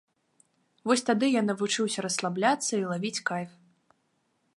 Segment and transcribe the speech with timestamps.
[0.91, 3.51] Вось тады я навучыўся расслабляцца і лавіць кайф.